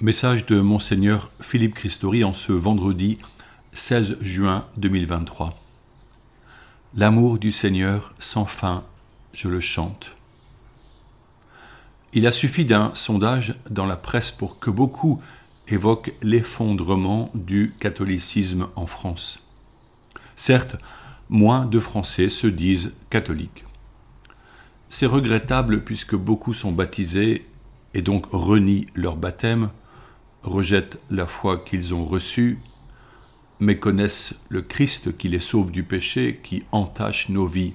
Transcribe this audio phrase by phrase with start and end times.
[0.00, 3.16] Message de Monseigneur Philippe Christori en ce vendredi
[3.74, 5.54] 16 juin 2023.
[6.96, 8.82] L'amour du Seigneur sans fin,
[9.34, 10.16] je le chante.
[12.12, 15.22] Il a suffi d'un sondage dans la presse pour que beaucoup
[15.68, 19.44] évoquent l'effondrement du catholicisme en France.
[20.34, 20.74] Certes,
[21.28, 23.64] moins de Français se disent catholiques.
[24.88, 27.46] C'est regrettable puisque beaucoup sont baptisés
[27.94, 29.70] et donc renient leur baptême
[30.44, 32.58] rejettent la foi qu'ils ont reçue,
[33.60, 37.74] méconnaissent le Christ qui les sauve du péché, qui entache nos vies.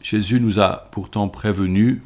[0.00, 2.00] Jésus nous a pourtant prévenus,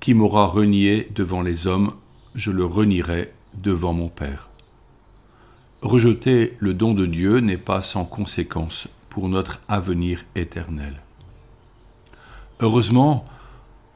[0.00, 1.92] Qui m'aura renié devant les hommes,
[2.36, 4.48] je le renierai devant mon Père.
[5.82, 11.02] Rejeter le don de Dieu n'est pas sans conséquence pour notre avenir éternel.
[12.60, 13.24] Heureusement,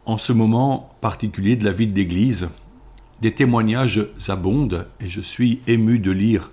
[0.07, 2.49] en ce moment particulier de la vie de l'Église,
[3.23, 6.51] des témoignages abondent et je suis ému de lire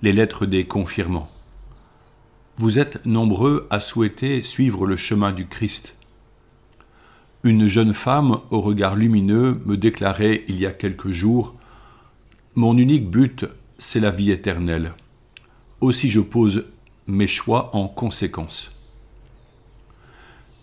[0.00, 1.30] les lettres des confirmants.
[2.56, 5.98] Vous êtes nombreux à souhaiter suivre le chemin du Christ.
[7.44, 11.54] Une jeune femme au regard lumineux me déclarait il y a quelques jours
[12.54, 13.44] Mon unique but,
[13.76, 14.94] c'est la vie éternelle.
[15.82, 16.64] Aussi je pose
[17.06, 18.70] mes choix en conséquence.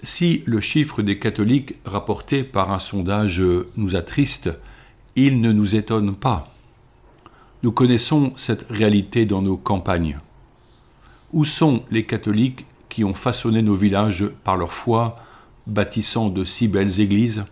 [0.01, 3.39] Si le chiffre des catholiques rapporté par un sondage
[3.77, 4.49] nous attriste,
[5.15, 6.47] il ne nous étonne pas.
[7.61, 10.19] Nous connaissons cette réalité dans nos campagnes.
[11.31, 15.19] Où sont les catholiques qui ont façonné nos villages par leur foi,
[15.67, 17.45] bâtissant de si belles églises?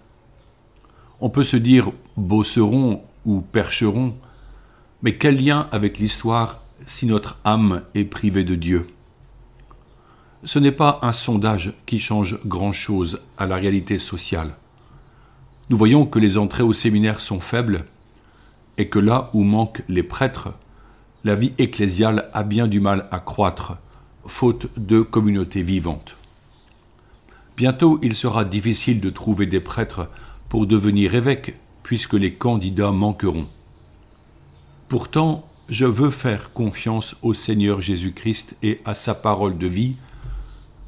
[1.20, 4.16] On peut se dire bosserons ou percherons,
[5.04, 8.88] mais quel lien avec l'histoire si notre âme est privée de Dieu?
[10.44, 14.56] Ce n'est pas un sondage qui change grand-chose à la réalité sociale
[15.72, 17.86] nous voyons que les entrées au séminaire sont faibles
[18.78, 20.50] et que là où manquent les prêtres,
[21.24, 23.78] la vie ecclésiale a bien du mal à croître,
[24.26, 26.18] faute de communautés vivantes.
[27.56, 30.10] Bientôt il sera difficile de trouver des prêtres
[30.50, 33.48] pour devenir évêques, puisque les candidats manqueront.
[34.90, 39.96] Pourtant, je veux faire confiance au Seigneur Jésus-Christ et à sa parole de vie.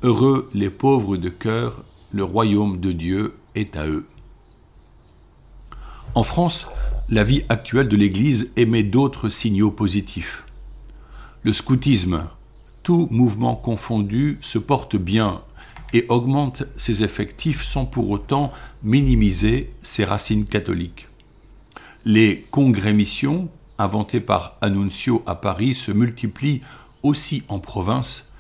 [0.02, 4.06] Heureux les pauvres de cœur, le royaume de Dieu est à eux.
[6.16, 6.68] En France,
[7.10, 10.44] la vie actuelle de l'Église émet d'autres signaux positifs.
[11.42, 12.26] Le scoutisme,
[12.84, 15.42] tout mouvement confondu, se porte bien
[15.92, 18.54] et augmente ses effectifs sans pour autant
[18.84, 21.08] minimiser ses racines catholiques.
[22.06, 26.62] Les congrès-missions, inventés par Annunzio à Paris, se multiplient
[27.02, 28.32] aussi en province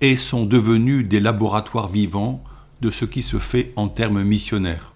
[0.00, 2.44] et sont devenus des laboratoires vivants
[2.82, 4.92] de ce qui se fait en termes missionnaires.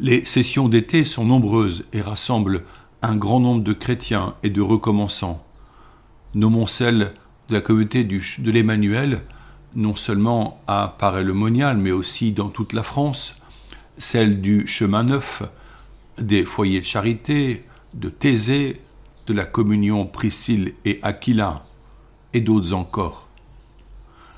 [0.00, 2.62] Les sessions d'été sont nombreuses et rassemblent
[3.02, 5.44] un grand nombre de chrétiens et de recommençants.
[6.36, 7.14] Nommons celle
[7.48, 9.22] de la communauté de l'Emmanuel,
[9.74, 13.34] non seulement à Paray-le-Monial, mais aussi dans toute la France,
[13.96, 15.42] celle du Chemin Neuf,
[16.16, 18.80] des foyers de charité, de Thésée,
[19.26, 21.64] de la communion Priscille et Aquila,
[22.34, 23.26] et d'autres encore.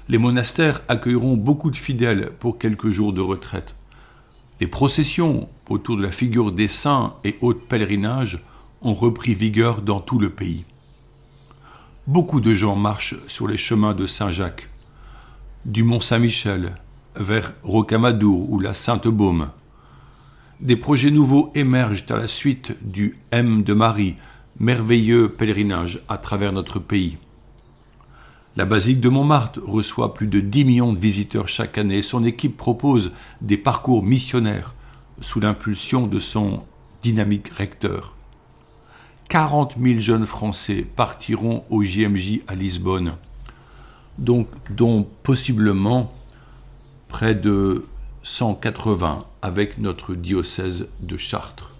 [0.08, 3.74] Les monastères accueilleront beaucoup de fidèles pour quelques jours de retraite.
[4.60, 8.38] Les processions autour de la figure des saints et autres pèlerinages
[8.82, 10.64] ont repris vigueur dans tout le pays.
[12.06, 14.68] Beaucoup de gens marchent sur les chemins de Saint-Jacques,
[15.64, 16.74] du Mont Saint-Michel
[17.16, 19.50] vers Rocamadour ou la Sainte-Baume.
[20.60, 24.16] Des projets nouveaux émergent à la suite du M de Marie,
[24.58, 27.16] merveilleux pèlerinage à travers notre pays.
[28.56, 32.02] La basilique de Montmartre reçoit plus de 10 millions de visiteurs chaque année.
[32.02, 34.74] Son équipe propose des parcours missionnaires
[35.20, 36.64] sous l'impulsion de son
[37.02, 38.14] dynamique recteur.
[39.28, 43.14] 40 000 jeunes Français partiront au JMJ à Lisbonne,
[44.18, 46.12] dont possiblement
[47.06, 47.86] près de
[48.24, 51.70] 180 avec notre diocèse de Chartres.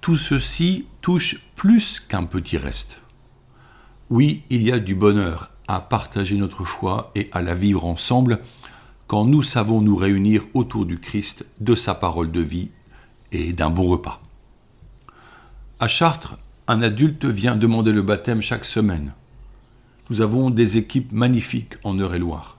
[0.00, 3.02] Tout ceci touche plus qu'un petit reste.
[4.08, 8.38] Oui, il y a du bonheur à partager notre foi et à la vivre ensemble
[9.08, 12.68] quand nous savons nous réunir autour du Christ, de sa parole de vie
[13.32, 14.20] et d'un bon repas.
[15.80, 16.38] À Chartres,
[16.68, 19.12] un adulte vient demander le baptême chaque semaine.
[20.08, 22.58] Nous avons des équipes magnifiques en Eure-et-Loire.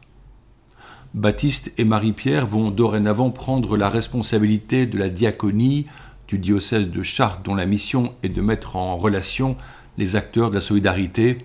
[1.13, 5.87] Baptiste et Marie-Pierre vont dorénavant prendre la responsabilité de la diaconie
[6.27, 9.55] du diocèse de Chartres dont la mission est de mettre en relation
[9.97, 11.39] les acteurs de la solidarité,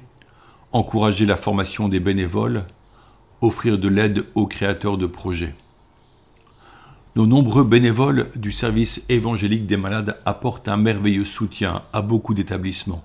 [0.73, 2.65] encourager la formation des bénévoles,
[3.41, 5.55] offrir de l'aide aux créateurs de projets.
[7.15, 13.05] Nos nombreux bénévoles du service évangélique des malades apportent un merveilleux soutien à beaucoup d'établissements.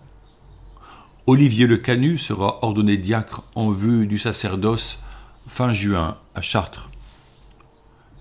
[1.25, 5.03] Olivier Le Canu sera ordonné diacre en vue du sacerdoce
[5.47, 6.89] fin juin à Chartres.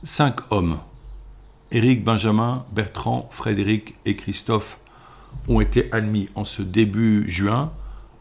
[0.02, 0.78] Cinq hommes,
[1.70, 4.78] Éric, Benjamin, Bertrand, Frédéric et Christophe,
[5.48, 7.72] ont été admis en ce début juin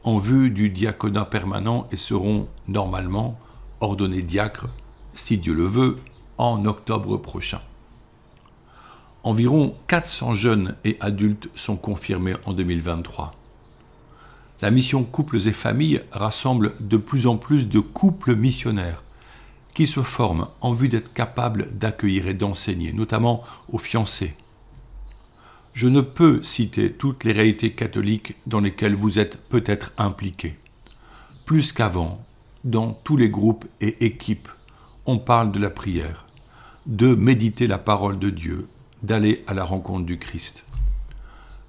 [0.03, 3.39] en vue du diaconat permanent et seront normalement
[3.81, 4.67] ordonnés diacres,
[5.13, 5.97] si Dieu le veut,
[6.37, 7.61] en octobre prochain.
[9.23, 13.33] Environ 400 jeunes et adultes sont confirmés en 2023.
[14.61, 19.03] La mission Couples et Familles rassemble de plus en plus de couples missionnaires
[19.73, 24.35] qui se forment en vue d'être capables d'accueillir et d'enseigner, notamment aux fiancés.
[25.75, 30.57] Je ne peux citer toutes les réalités catholiques dans lesquelles vous êtes peut-être impliqués.
[31.43, 32.25] Plus qu'avant,
[32.63, 34.47] dans tous les groupes et équipes,
[35.05, 36.27] on parle de la prière,
[36.85, 38.69] de méditer la parole de Dieu,
[39.03, 40.63] d'aller à la rencontre du Christ.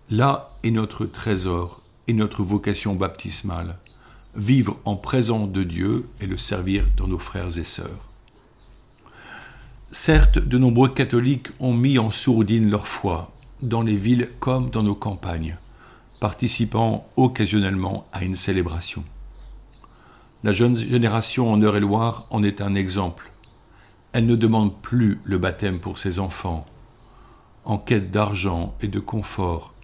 [0.08, 3.76] Là est notre trésor et notre vocation baptismale,
[4.36, 8.06] vivre en présence de Dieu et le servir dans nos frères et sœurs.
[9.90, 13.32] Certes, de nombreux catholiques ont mis en sourdine leur foi,
[13.62, 15.56] dans les villes comme dans nos campagnes,
[16.20, 19.04] participant occasionnellement à une célébration.
[20.44, 23.32] La jeune génération en Eure-et-Loire en est un exemple.
[24.12, 26.66] Elle ne demande plus le baptême pour ses enfants.
[27.64, 29.74] En quête d'argent et de confort,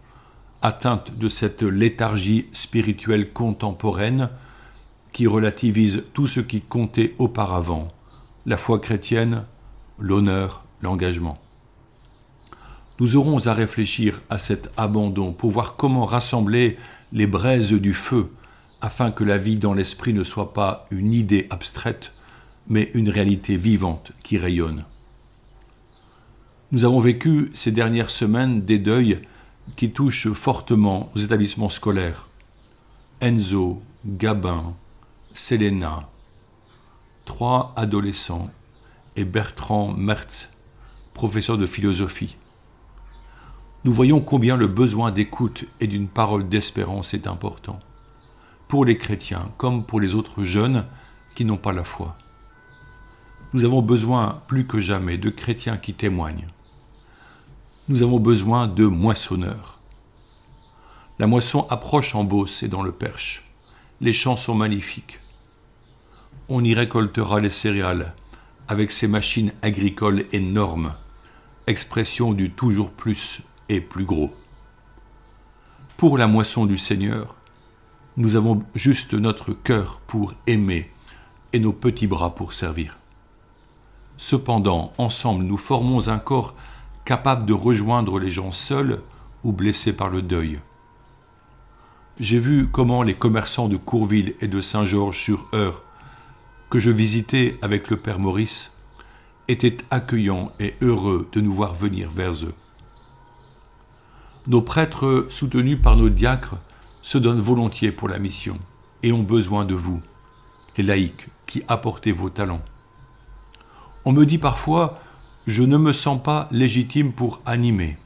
[0.63, 4.29] atteinte de cette léthargie spirituelle contemporaine
[5.13, 7.89] qui relativise tout ce qui comptait auparavant,
[8.47, 9.45] la foi chrétienne,
[9.99, 11.39] l'honneur, l'engagement.
[13.03, 16.79] Nous aurons à réfléchir à cet abandon pour voir comment rassembler
[17.13, 18.31] les braises du feu
[18.81, 22.13] afin que la vie dans l'esprit ne soit pas une idée abstraite,
[22.69, 24.85] mais une réalité vivante qui rayonne.
[26.71, 29.19] Nous avons vécu ces dernières semaines des deuils
[29.75, 32.29] qui touche fortement aux établissements scolaires.
[33.21, 34.77] Enzo, Gabin,
[35.35, 36.09] Selena,
[37.25, 38.49] trois adolescents,
[39.17, 40.53] et Bertrand Mertz,
[41.15, 42.37] professeur de philosophie.
[43.85, 47.81] Nous voyons combien le besoin d'écoute et d'une parole d'espérance est important,
[48.69, 50.87] pour les chrétiens comme pour les autres jeunes
[51.35, 52.17] qui n'ont pas la foi.
[53.53, 56.49] Nous avons besoin plus que jamais de chrétiens qui témoignent,
[57.89, 59.81] nous avons besoin de moissonneurs.
[61.19, 63.43] La moisson approche en Beauce et dans le Perche.
[64.01, 65.19] Les champs sont magnifiques.
[66.49, 68.15] On y récoltera les céréales
[68.69, 70.95] avec ces machines agricoles énormes,
[71.67, 73.43] expression du toujours plus
[73.81, 74.33] plus gros.
[75.97, 77.37] Pour la moisson du Seigneur,
[78.17, 80.91] nous avons juste notre cœur pour aimer
[81.53, 82.99] et nos petits bras pour servir.
[84.17, 86.55] Cependant, ensemble, nous formons un corps
[87.05, 89.01] capable de rejoindre les gens seuls
[89.43, 90.61] ou blessés par le deuil.
[92.21, 95.83] J'ai vu comment les commerçants de Courville et de Saint-Georges-sur-Eure,
[96.71, 98.77] que je visitais avec le Père Maurice,
[99.49, 102.55] étaient accueillants et heureux de nous voir venir vers eux.
[104.49, 106.57] Nos prêtres, soutenus par nos diacres,
[107.01, 108.59] se donnent volontiers pour la mission
[109.05, 110.03] et ont besoin de vous,
[110.77, 112.63] les laïcs, qui apportez vos talents.
[114.05, 115.01] On me dit parfois
[115.47, 117.99] je ne me sens pas légitime pour animer.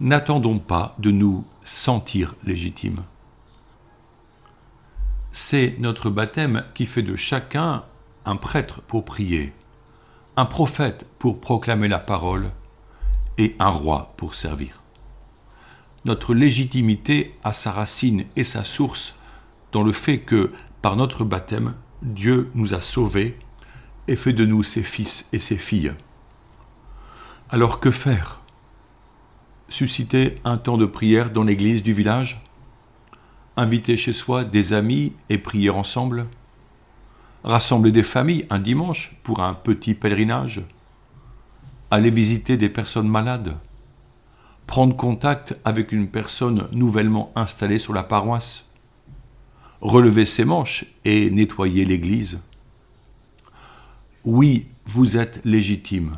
[0.00, 3.02] N'attendons pas de nous sentir légitimes.
[5.32, 7.84] C'est notre baptême qui fait de chacun
[8.24, 9.52] un prêtre pour prier,
[10.36, 12.50] un prophète pour proclamer la parole
[13.38, 14.80] et un roi pour servir.
[16.04, 19.14] Notre légitimité a sa racine et sa source
[19.72, 23.38] dans le fait que, par notre baptême, Dieu nous a sauvés
[24.06, 25.94] et fait de nous ses fils et ses filles.
[27.50, 28.40] Alors que faire?
[29.68, 32.44] Susciter un temps de prière dans l'église du village?
[33.56, 36.26] Inviter chez soi des amis et prier ensemble?
[37.44, 40.62] Rassembler des familles un dimanche pour un petit pèlerinage?
[41.94, 43.56] Aller visiter des personnes malades
[44.66, 48.66] Prendre contact avec une personne nouvellement installée sur la paroisse
[49.80, 52.40] Relever ses manches et nettoyer l'église
[54.26, 56.16] oui, vous êtes légitime.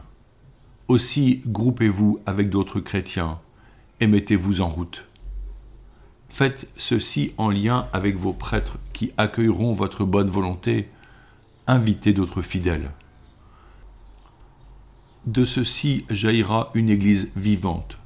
[0.87, 3.41] Aussi groupez-vous avec d'autres chrétiens
[3.99, 5.03] et mettez-vous en route.
[6.29, 10.89] Faites ceci en lien avec vos prêtres qui accueilleront votre bonne volonté.
[11.67, 12.93] Invitez d'autres fidèles.
[15.27, 17.99] De ceci jaillira une Église vivante,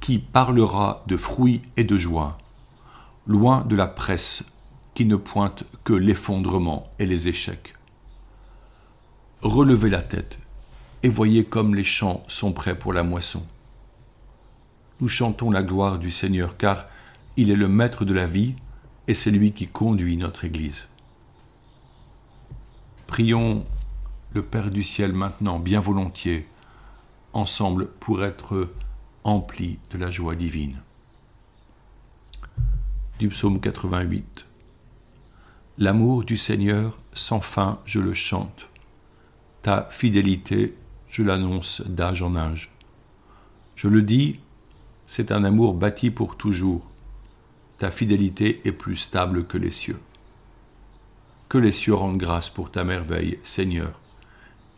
[0.00, 2.38] qui parlera de fruits et de joie,
[3.26, 4.44] loin de la presse
[4.94, 7.74] qui ne pointe que l'effondrement et les échecs
[9.42, 10.38] relevez la tête
[11.02, 13.42] et voyez comme les champs sont prêts pour la moisson.
[15.00, 16.86] Nous chantons la gloire du Seigneur, car
[17.36, 18.54] il est le maître de la vie
[19.08, 20.88] et c'est lui qui conduit notre Église.
[23.06, 23.64] Prions
[24.32, 26.46] le Père du ciel maintenant, bien volontiers,
[27.32, 28.68] ensemble pour être
[29.24, 30.80] emplis de la joie divine.
[33.18, 34.46] Du psaume 88.
[35.78, 38.68] L'amour du Seigneur, sans fin, je le chante.
[39.62, 40.76] Ta fidélité,
[41.08, 42.70] je l'annonce d'âge en âge.
[43.74, 44.38] Je le dis,
[45.06, 46.88] c'est un amour bâti pour toujours.
[47.78, 49.98] Ta fidélité est plus stable que les cieux.
[51.48, 53.98] Que les cieux rendent grâce pour ta merveille, Seigneur,